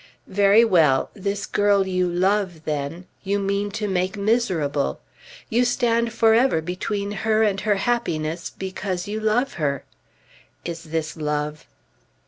"Very 0.25 0.65
well. 0.65 1.11
This 1.13 1.45
girl 1.45 1.85
you 1.85 2.09
love, 2.09 2.65
then, 2.65 3.05
you 3.23 3.37
mean 3.37 3.69
to 3.73 3.87
make 3.87 4.17
miserable. 4.17 4.99
You 5.47 5.63
stand 5.63 6.11
forever 6.11 6.59
between 6.59 7.11
her 7.11 7.43
and 7.43 7.61
her 7.61 7.75
happiness, 7.75 8.49
because 8.49 9.07
you 9.07 9.19
love 9.19 9.53
her! 9.61 9.83
Is 10.65 10.85
this 10.85 11.15
love?" 11.15 11.67